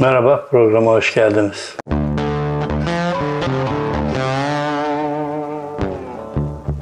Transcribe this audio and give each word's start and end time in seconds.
Merhaba, 0.00 0.46
programa 0.50 0.92
hoş 0.92 1.14
geldiniz. 1.14 1.76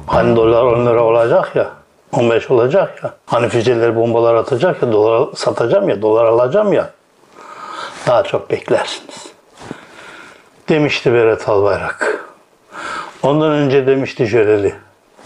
Hani 0.07 0.35
dolar 0.35 0.63
10 0.63 0.85
lira 0.85 1.03
olacak 1.03 1.55
ya, 1.55 1.71
15 2.11 2.51
olacak 2.51 3.03
ya. 3.03 3.13
Hani 3.25 3.49
füzeleri 3.49 3.95
bombalar 3.95 4.35
atacak 4.35 4.81
ya, 4.81 4.91
dolar 4.91 5.29
satacağım 5.35 5.89
ya, 5.89 6.01
dolar 6.01 6.25
alacağım 6.25 6.73
ya. 6.73 6.89
Daha 8.07 8.23
çok 8.23 8.51
beklersiniz. 8.51 9.27
Demişti 10.69 11.13
Berat 11.13 11.49
Albayrak. 11.49 12.25
Ondan 13.23 13.51
önce 13.51 13.87
demişti 13.87 14.25
Jöleli. 14.25 14.73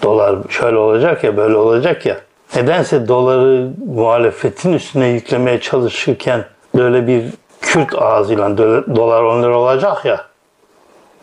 Dolar 0.03 0.35
şöyle 0.49 0.77
olacak 0.77 1.23
ya, 1.23 1.37
böyle 1.37 1.55
olacak 1.55 2.05
ya. 2.05 2.17
Nedense 2.55 3.07
doları 3.07 3.69
muhalefetin 3.95 4.73
üstüne 4.73 5.07
yüklemeye 5.07 5.59
çalışırken 5.59 6.45
böyle 6.75 7.07
bir 7.07 7.42
Kürt 7.73 8.01
ağzıyla 8.01 8.57
dolar 8.95 9.23
10 9.23 9.43
lira 9.43 9.57
olacak 9.57 10.05
ya. 10.05 10.25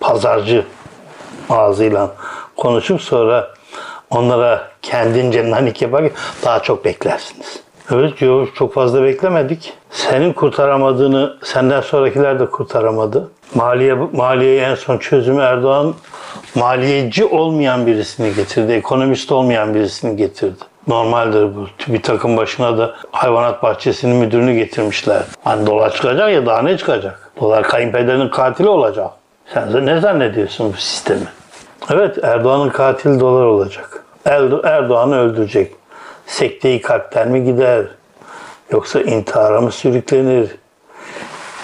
Pazarcı 0.00 0.64
ağzıyla 1.50 2.10
konuşup 2.56 3.02
sonra 3.02 3.50
onlara 4.10 4.68
kendince 4.82 5.50
nanik 5.50 5.82
yaparken 5.82 6.10
daha 6.44 6.62
çok 6.62 6.84
beklersiniz. 6.84 7.60
Evet 7.92 8.22
yok 8.22 8.48
çok 8.54 8.74
fazla 8.74 9.02
beklemedik. 9.02 9.72
Senin 9.90 10.32
kurtaramadığını 10.32 11.36
senden 11.42 11.80
sonrakiler 11.80 12.40
de 12.40 12.46
kurtaramadı. 12.46 13.30
Maliye 13.54 13.94
maliyeye 13.94 14.62
en 14.62 14.74
son 14.74 14.98
çözümü 14.98 15.42
Erdoğan 15.42 15.94
maliyeci 16.54 17.24
olmayan 17.24 17.86
birisini 17.86 18.34
getirdi. 18.34 18.72
Ekonomist 18.72 19.32
olmayan 19.32 19.74
birisini 19.74 20.16
getirdi. 20.16 20.69
Normaldir 20.86 21.56
bu. 21.56 21.66
Bir 21.88 22.02
takım 22.02 22.36
başına 22.36 22.78
da 22.78 22.94
hayvanat 23.12 23.62
bahçesinin 23.62 24.16
müdürünü 24.16 24.54
getirmişler. 24.54 25.22
Hani 25.44 25.66
dolar 25.66 25.92
çıkacak 25.92 26.32
ya 26.32 26.46
daha 26.46 26.62
ne 26.62 26.78
çıkacak? 26.78 27.30
Dolar 27.40 27.62
kayınpederinin 27.62 28.28
katili 28.28 28.68
olacak. 28.68 29.10
Sen 29.54 29.86
ne 29.86 30.00
zannediyorsun 30.00 30.72
bu 30.72 30.76
sistemi? 30.76 31.26
Evet 31.90 32.18
Erdoğan'ın 32.24 32.68
katili 32.68 33.20
dolar 33.20 33.44
olacak. 33.44 34.04
Er- 34.24 34.64
Erdoğan'ı 34.64 35.18
öldürecek. 35.18 35.72
Sekteyi 36.26 36.80
kalpten 36.80 37.28
mi 37.28 37.44
gider? 37.44 37.84
Yoksa 38.72 39.00
intihara 39.00 39.60
mı 39.60 39.72
sürüklenir? 39.72 40.50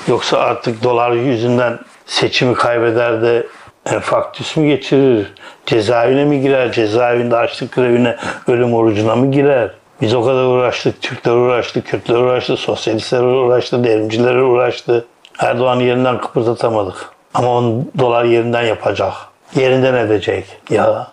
Yoksa 0.08 0.38
artık 0.38 0.82
dolar 0.82 1.10
yüzünden 1.12 1.78
seçimi 2.06 2.54
kaybeder 2.54 3.22
de 3.22 3.46
enfarktüs 3.92 4.56
mü 4.56 4.66
geçirir? 4.66 5.34
Cezaevine 5.66 6.24
mi 6.24 6.40
girer? 6.40 6.72
Cezaevinde 6.72 7.36
açlık 7.36 7.74
grevine, 7.74 8.16
ölüm 8.48 8.74
orucuna 8.74 9.16
mı 9.16 9.30
girer? 9.30 9.70
Biz 10.00 10.14
o 10.14 10.22
kadar 10.22 10.44
uğraştık. 10.44 11.02
Türkler 11.02 11.32
uğraştı, 11.32 11.82
Kürtler 11.82 12.14
uğraştı, 12.14 12.56
sosyalistler 12.56 13.22
uğraştı, 13.22 13.84
devrimciler 13.84 14.34
uğraştı. 14.34 15.04
Erdoğan'ı 15.38 15.82
yerinden 15.82 16.18
kıpırdatamadık. 16.18 17.10
Ama 17.34 17.48
on 17.48 17.90
dolar 17.98 18.24
yerinden 18.24 18.62
yapacak. 18.62 19.12
Yerinden 19.54 19.94
edecek. 19.94 20.44
Ya 20.70 21.06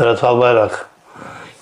Berat 0.00 0.24
Albayrak. 0.24 0.88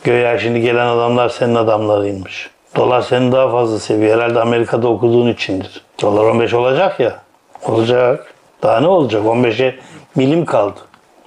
Göya 0.05 0.39
şimdi 0.39 0.61
gelen 0.61 0.87
adamlar 0.87 1.29
senin 1.29 1.55
adamlarıymış. 1.55 2.51
Dolar 2.77 3.01
seni 3.03 3.33
daha 3.33 3.51
fazla 3.51 3.79
seviyor. 3.79 4.17
Herhalde 4.17 4.41
Amerika'da 4.41 4.89
okuduğun 4.89 5.29
içindir. 5.29 5.83
Dolar 6.03 6.25
15 6.25 6.55
olacak 6.55 7.01
ya. 7.01 7.19
Olacak. 7.65 8.35
Daha 8.63 8.81
ne 8.81 8.87
olacak? 8.87 9.25
15'e 9.25 9.79
milim 10.15 10.45
kaldı. 10.45 10.81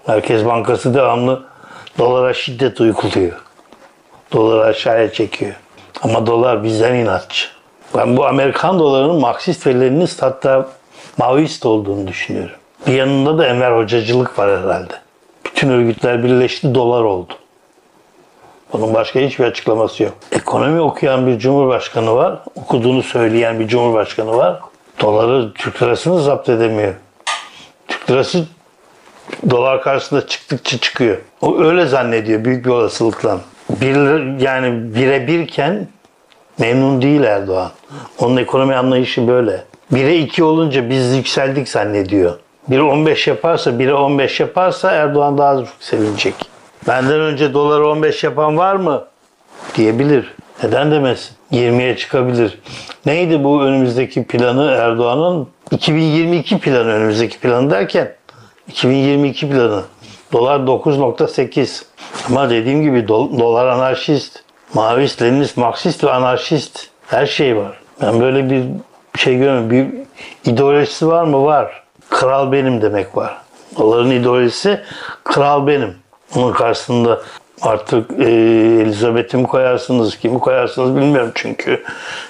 Merkez 0.08 0.46
Bankası 0.46 0.94
devamlı 0.94 1.44
dolara 2.00 2.34
şiddet 2.34 2.82
uyguluyor. 2.82 3.42
Doları 4.34 4.64
aşağıya 4.64 5.14
çekiyor. 5.14 5.56
Ama 6.02 6.28
dolar 6.28 6.64
bizden 6.64 6.96
inatçı. 6.96 7.48
Ben 7.98 8.18
bu 8.18 8.26
Amerikan 8.26 8.80
dolarının 8.80 9.20
Marksist 9.20 9.68
ve 9.68 9.80
Leninist 9.80 10.22
hatta 10.22 10.68
Maoist 11.18 11.66
olduğunu 11.66 12.08
düşünüyorum. 12.08 12.56
Bir 12.88 12.94
yanında 12.94 13.38
da 13.38 13.48
Enver 13.48 13.72
Hocacılık 13.72 14.40
var 14.40 14.62
herhalde. 14.62 14.94
Bütün 15.46 15.70
örgütler 15.70 16.24
birleşti, 16.24 16.76
dolar 16.76 17.04
oldu. 17.04 17.34
Bunun 18.74 18.94
başka 18.94 19.19
hiçbir 19.19 19.46
açıklaması 19.46 20.03
yok. 20.03 20.13
Ekonomi 20.31 20.81
okuyan 20.81 21.28
bir 21.28 21.40
cumhurbaşkanı 21.40 22.16
var. 22.16 22.40
Okuduğunu 22.56 23.03
söyleyen 23.03 23.59
bir 23.59 23.68
cumhurbaşkanı 23.68 24.38
var. 24.38 24.59
Doları, 25.02 25.53
Türk 25.53 25.84
lirasını 25.84 26.22
zapt 26.22 26.50
edemiyor. 26.50 26.94
Lirası 28.09 28.45
dolar 29.50 29.81
karşısında 29.81 30.28
çıktıkça 30.28 30.78
çıkıyor. 30.78 31.17
O 31.41 31.59
öyle 31.59 31.85
zannediyor 31.85 32.45
büyük 32.45 32.66
bir 32.66 32.69
olasılıkla. 32.69 33.39
Bir, 33.69 33.95
yani 34.39 34.95
birebirken 34.95 35.88
memnun 36.59 37.01
değil 37.01 37.23
Erdoğan. 37.23 37.72
Onun 38.19 38.38
ekonomi 38.38 38.75
anlayışı 38.75 39.28
böyle. 39.28 39.63
1'e 39.94 40.17
2 40.17 40.44
olunca 40.44 40.89
biz 40.89 41.16
yükseldik 41.16 41.69
zannediyor. 41.69 42.39
1'e 42.69 42.81
15 42.81 43.28
yaparsa, 43.28 43.72
1'e 43.72 43.94
15 43.94 44.39
yaparsa 44.39 44.91
Erdoğan 44.91 45.38
daha 45.38 45.57
çok 45.57 45.68
sevinecek. 45.79 46.35
Benden 46.88 47.19
önce 47.19 47.53
doları 47.53 47.88
15 47.88 48.23
yapan 48.23 48.57
var 48.57 48.75
mı? 48.75 49.06
Diyebilir. 49.75 50.33
Neden 50.63 50.91
demesin? 50.91 51.35
20'ye 51.51 51.97
çıkabilir. 51.97 52.59
Neydi 53.06 53.44
bu 53.44 53.63
önümüzdeki 53.63 54.23
planı 54.23 54.72
Erdoğan'ın? 54.72 55.47
2022 55.72 56.59
planı 56.59 56.88
önümüzdeki 56.88 57.40
planı 57.40 57.72
derken 57.72 58.16
2022 58.68 59.50
planı. 59.50 59.84
Dolar 60.34 60.59
9.8. 60.59 61.84
Ama 62.30 62.50
dediğim 62.50 62.82
gibi 62.82 63.00
do- 63.00 63.40
dolar 63.40 63.68
anarşist, 63.68 64.44
Maoist, 64.74 65.22
Leninist, 65.22 65.58
Marksist 65.58 66.04
ve 66.04 66.12
anarşist 66.12 66.88
her 67.08 67.26
şey 67.26 67.58
var. 67.58 67.80
Ben 68.02 68.22
böyle 68.22 68.50
bir 68.50 68.64
şey 69.18 69.38
görmüyorum. 69.38 69.70
Bir 69.72 70.52
ideolojisi 70.52 71.08
var 71.08 71.24
mı? 71.24 71.44
Var. 71.44 71.84
Kral 72.10 72.52
benim 72.52 72.81
demek 72.81 73.18
var. 73.18 73.38
Doların 73.78 74.12
ideolojisi 74.12 74.81
kral 75.24 75.68
benim. 75.68 75.96
Onun 76.36 76.54
karşısında 76.54 77.22
artık 77.62 78.12
e, 78.20 78.24
Elizabeth'i 78.82 79.38
mi 79.38 79.48
koyarsınız, 79.48 80.18
kimi 80.18 80.40
koyarsınız 80.40 80.96
bilmiyorum 80.96 81.32
çünkü 81.36 81.84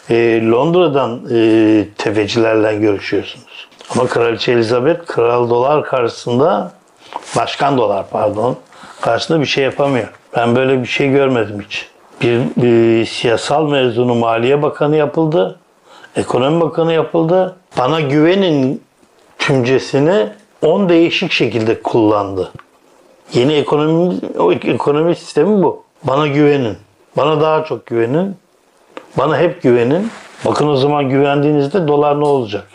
e, 0.09 0.47
Londra'dan 0.47 1.21
e, 1.31 1.85
tefecilerle 1.97 2.75
görüşüyorsunuz. 2.75 3.67
Ama 3.89 4.07
Kraliçe 4.07 4.51
Elizabeth 4.51 5.05
kral 5.05 5.49
dolar 5.49 5.83
karşısında, 5.83 6.71
başkan 7.37 7.77
dolar 7.77 8.05
pardon, 8.11 8.57
karşısında 9.01 9.41
bir 9.41 9.45
şey 9.45 9.63
yapamıyor. 9.63 10.07
Ben 10.35 10.55
böyle 10.55 10.81
bir 10.81 10.87
şey 10.87 11.09
görmedim 11.09 11.61
hiç. 11.69 11.87
Bir 12.21 12.63
e, 12.63 13.05
siyasal 13.05 13.69
mezunu 13.69 14.15
Maliye 14.15 14.61
Bakanı 14.61 14.95
yapıldı, 14.95 15.59
Ekonomi 16.15 16.61
Bakanı 16.61 16.93
yapıldı. 16.93 17.55
Bana 17.77 18.01
güvenin 18.01 18.83
tümcesini 19.39 20.27
10 20.61 20.89
değişik 20.89 21.31
şekilde 21.31 21.81
kullandı. 21.81 22.51
Yeni 23.33 23.53
ekonomi, 23.53 24.19
o 24.39 24.51
ekonomi 24.51 25.15
sistemi 25.15 25.63
bu. 25.63 25.83
Bana 26.03 26.27
güvenin. 26.27 26.77
Bana 27.17 27.41
daha 27.41 27.63
çok 27.63 27.85
güvenin. 27.85 28.35
Bana 29.17 29.37
hep 29.37 29.61
güvenin. 29.61 30.11
Bakın 30.45 30.67
o 30.67 30.75
zaman 30.75 31.09
güvendiğinizde 31.09 31.87
dolar 31.87 32.19
ne 32.19 32.25
olacak? 32.25 32.67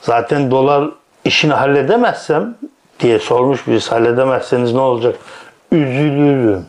Zaten 0.00 0.50
dolar 0.50 0.90
işini 1.24 1.52
halledemezsem 1.52 2.54
diye 3.00 3.18
sormuş 3.18 3.66
birisi 3.66 3.90
halledemezseniz 3.90 4.72
ne 4.72 4.80
olacak? 4.80 5.16
Üzülürüm. 5.72 6.66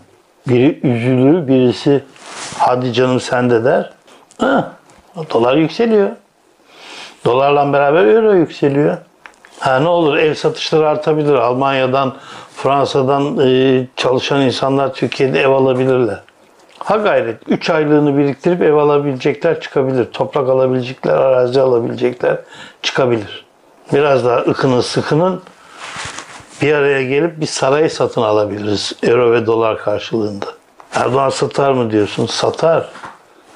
Biri 0.48 0.80
üzülür, 0.88 1.48
birisi 1.48 2.04
hadi 2.58 2.94
canım 2.94 3.20
sen 3.20 3.50
de 3.50 3.64
der. 3.64 3.94
Ha, 4.40 4.72
dolar 5.34 5.56
yükseliyor. 5.56 6.10
Dolarla 7.26 7.74
beraber 7.74 8.06
euro 8.06 8.34
yükseliyor. 8.34 8.98
Ha 9.60 9.80
ne 9.80 9.88
olur 9.88 10.18
ev 10.18 10.34
satışları 10.34 10.90
artabilir. 10.90 11.34
Almanya'dan, 11.34 12.14
Fransa'dan 12.64 13.38
e, 13.48 13.88
çalışan 13.96 14.42
insanlar 14.42 14.94
Türkiye'de 14.94 15.42
ev 15.42 15.50
alabilirler. 15.50 16.22
Ha 16.80 16.98
gayret 16.98 17.38
3 17.48 17.70
aylığını 17.70 18.18
biriktirip 18.18 18.62
ev 18.62 18.74
alabilecekler 18.74 19.60
çıkabilir. 19.62 20.06
Toprak 20.06 20.50
alabilecekler, 20.50 21.14
arazi 21.14 21.62
alabilecekler 21.62 22.38
çıkabilir. 22.82 23.46
Biraz 23.94 24.26
daha 24.26 24.38
ıkının 24.38 24.82
sıkının 24.82 25.42
bir 26.62 26.74
araya 26.74 27.04
gelip 27.04 27.42
bir 27.42 27.46
sarayı 27.46 27.90
satın 27.90 28.22
alabiliriz 28.22 28.94
euro 29.04 29.32
ve 29.32 29.46
dolar 29.46 29.78
karşılığında. 29.78 30.46
Erdoğan 30.94 31.30
satar 31.30 31.72
mı 31.72 31.92
diyorsun? 31.92 32.26
Satar. 32.26 32.90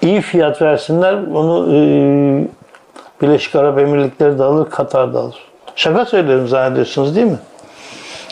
İyi 0.02 0.22
fiyat 0.22 0.62
versinler 0.62 1.14
onu 1.14 1.76
e, 1.76 1.80
Birleşik 3.22 3.56
Arap 3.56 3.80
Emirlikleri 3.80 4.40
de 4.40 4.44
alır, 4.44 4.70
Katar 4.70 5.14
da 5.14 5.20
alır. 5.20 5.38
Şaka 5.76 6.06
söylüyorum 6.06 6.48
zannediyorsunuz 6.48 7.16
değil 7.16 7.28
mi? 7.28 7.40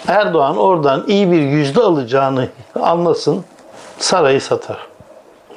Erdoğan 0.07 0.57
oradan 0.57 1.03
iyi 1.07 1.31
bir 1.31 1.41
yüzde 1.41 1.81
alacağını 1.81 2.49
anlasın, 2.81 3.45
sarayı 3.99 4.41
satar. 4.41 4.87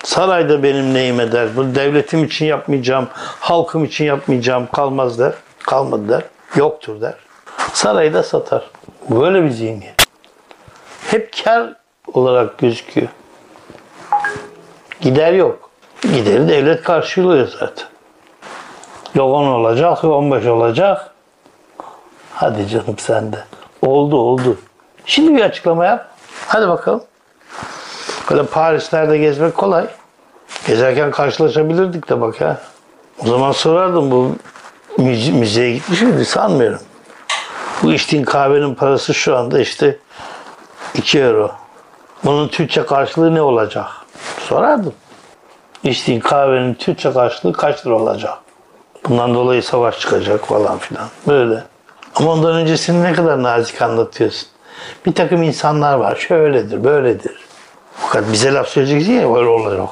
Sarayda 0.05 0.63
benim 0.63 0.95
neyime 0.95 1.33
der, 1.33 1.57
bu 1.57 1.75
devletim 1.75 2.25
için 2.25 2.47
yapmayacağım, 2.47 3.09
halkım 3.41 3.85
için 3.85 4.05
yapmayacağım 4.05 4.69
kalmaz 4.73 5.19
der, 5.19 5.33
kalmadı 5.63 6.09
der, 6.09 6.23
yoktur 6.57 7.01
der. 7.01 7.15
Sarayı 7.73 8.15
da 8.15 8.23
satar. 8.23 8.71
Böyle 9.11 9.45
bir 9.45 9.51
zihniyet. 9.51 9.95
Hep 11.11 11.45
kar 11.45 11.75
olarak 12.15 12.59
gözüküyor. 12.59 13.09
Gider 15.01 15.33
yok. 15.33 15.71
Gideri 16.03 16.49
devlet 16.49 16.83
karşılıyor 16.83 17.49
zaten. 17.61 17.87
Yok 19.15 19.35
10 19.35 19.47
olacak, 19.47 20.05
yok 20.05 20.13
15 20.13 20.47
olacak. 20.47 21.11
Hadi 22.35 22.69
canım 22.69 22.99
sen 22.99 23.33
de. 23.33 23.45
Oldu 23.83 24.17
oldu. 24.17 24.59
Şimdi 25.07 25.37
bir 25.37 25.43
açıklama 25.43 25.87
yap. 25.87 26.09
Hadi 26.47 26.69
bakalım. 26.69 27.03
Böyle 28.31 28.47
Parislerde 28.47 29.19
gezmek 29.19 29.55
kolay. 29.55 29.87
Gezerken 30.67 31.11
karşılaşabilirdik 31.11 32.09
de 32.09 32.21
bak 32.21 32.41
ya. 32.41 32.61
O 33.19 33.27
zaman 33.27 33.53
sorardım 33.53 34.11
bu 34.11 34.37
müze- 34.99 35.33
müzeye 35.33 35.73
gitmiş 35.75 36.03
miydi 36.03 36.25
sanmıyorum. 36.25 36.81
Bu 37.83 37.93
içtiğin 37.93 38.25
kahvenin 38.25 38.75
parası 38.75 39.15
şu 39.15 39.37
anda 39.37 39.61
işte 39.61 39.99
2 40.95 41.19
euro. 41.21 41.51
Bunun 42.25 42.49
Türkçe 42.49 42.87
karşılığı 42.87 43.35
ne 43.35 43.43
olacak? 43.43 43.87
Sorardım. 44.41 44.95
İçtiğin 45.85 46.21
kahvenin 46.21 46.75
Türkçe 46.75 47.13
karşılığı 47.13 47.53
kaç 47.53 47.87
lira 47.87 47.95
olacak? 47.95 48.35
Bundan 49.09 49.35
dolayı 49.35 49.63
savaş 49.63 49.99
çıkacak 50.01 50.47
falan 50.47 50.79
filan. 50.79 51.07
Böyle. 51.29 51.65
Ama 52.19 52.33
ondan 52.33 52.55
öncesini 52.55 53.03
ne 53.03 53.13
kadar 53.13 53.43
nazik 53.43 53.83
anlatıyorsun. 53.83 54.49
Bir 55.07 55.15
takım 55.15 55.43
insanlar 55.43 55.95
var. 55.95 56.17
Şöyledir, 56.17 56.85
böyledir. 56.85 57.37
Fakat 57.95 58.33
bize 58.33 58.53
laf 58.53 58.69
söyleyeceksin 58.69 59.13
ya 59.13 59.37
öyle 59.37 59.49
olacak. 59.49 59.89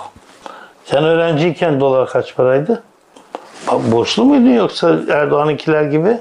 Sen 0.84 1.04
öğrenciyken 1.04 1.80
dolar 1.80 2.08
kaç 2.08 2.36
paraydı? 2.36 2.82
Borçlu 3.72 4.24
muydun 4.24 4.54
yoksa 4.54 4.96
Erdoğan'ınkiler 5.10 5.82
gibi? 5.82 6.18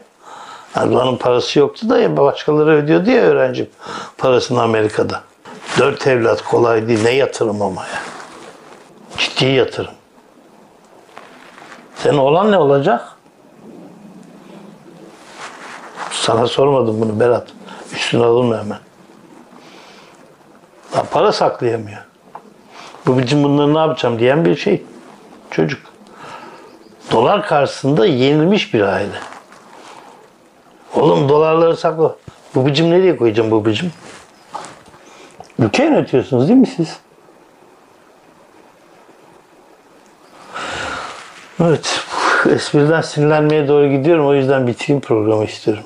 Erdoğan'ın 0.76 1.18
parası 1.18 1.60
yoktu 1.60 1.90
da 1.90 2.00
ya 2.00 2.18
başkaları 2.18 2.72
ödüyordu 2.72 3.12
ya 3.12 3.22
öğrenci 3.24 3.70
parasını 4.18 4.62
Amerika'da. 4.62 5.22
Dört 5.80 6.08
evlat 6.08 6.42
kolay 6.42 6.88
değil. 6.88 7.04
Ne 7.04 7.12
yatırım 7.12 7.62
ama 7.62 7.82
ya. 7.82 8.00
Ciddi 9.18 9.46
yatırım. 9.46 9.94
Senin 11.96 12.18
olan 12.18 12.52
ne 12.52 12.58
olacak? 12.58 13.15
Sana 16.26 16.48
sormadım 16.48 17.02
bunu 17.02 17.20
Berat. 17.20 17.48
Üstüne 17.94 18.24
alınma 18.24 18.58
hemen. 18.58 18.80
Ya 20.96 21.04
para 21.12 21.32
saklayamıyor. 21.32 22.06
Bu 23.08 23.18
bizim 23.18 23.44
bunları 23.44 23.74
ne 23.74 23.80
yapacağım 23.80 24.20
diyen 24.20 24.46
bir 24.46 24.56
şey. 24.56 24.84
Çocuk. 25.52 25.82
Dolar 27.12 27.48
karşısında 27.48 28.06
yenilmiş 28.06 28.74
bir 28.74 28.82
aile. 28.82 29.20
Oğlum 30.96 31.30
dolarları 31.30 31.78
sakla. 31.78 32.16
Bu 32.56 32.66
bicim 32.66 32.92
nereye 32.92 33.18
koyacağım 33.18 33.52
bu 33.52 33.66
bicim? 33.66 33.92
Ülke 35.60 35.84
yönetiyorsunuz 35.84 36.48
değil 36.48 36.60
mi 36.60 36.68
siz? 36.68 37.00
Evet. 41.60 42.06
Espriden 42.50 43.02
sinirlenmeye 43.02 43.68
doğru 43.68 43.88
gidiyorum. 43.88 44.28
O 44.28 44.34
yüzden 44.34 44.68
bitireyim 44.68 45.02
programı 45.02 45.46
istiyorum. 45.46 45.84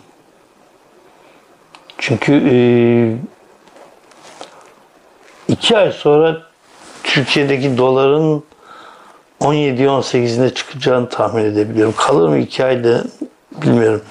Çünkü 1.99 2.33
eee, 2.33 3.17
iki 5.47 5.77
ay 5.77 5.91
sonra 5.91 6.41
Türkiye'deki 7.03 7.77
doların 7.77 8.43
17-18'ine 9.41 10.53
çıkacağını 10.53 11.09
tahmin 11.09 11.45
edebiliyorum. 11.45 11.93
Kalır 11.97 12.29
mı 12.29 12.37
iki 12.37 12.65
ayda 12.65 13.03
bilmiyorum. 13.51 14.01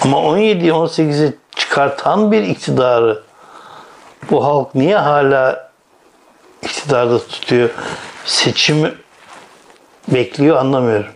Ama 0.00 0.16
17-18'e 0.16 1.32
çıkartan 1.56 2.32
bir 2.32 2.42
iktidarı 2.42 3.22
bu 4.30 4.44
halk 4.44 4.74
niye 4.74 4.96
hala 4.96 5.70
iktidarda 6.62 7.18
tutuyor? 7.18 7.70
Seçimi 8.24 8.94
bekliyor 10.08 10.56
anlamıyorum. 10.56 11.10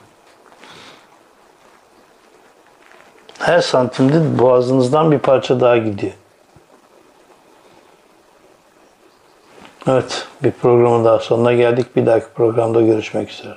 Her 3.39 3.61
santimde 3.61 4.39
boğazınızdan 4.39 5.13
bir 5.13 5.19
parça 5.19 5.61
daha 5.61 5.77
gidiyor. 5.77 6.13
Evet, 9.87 10.27
bir 10.43 10.51
programın 10.51 11.05
daha 11.05 11.19
sonuna 11.19 11.53
geldik. 11.53 11.97
Bir 11.97 12.07
dahaki 12.07 12.27
programda 12.35 12.81
görüşmek 12.81 13.31
üzere. 13.31 13.55